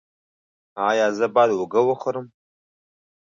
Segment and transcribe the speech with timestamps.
[0.89, 2.25] ایا زه باید هوږه وخورم؟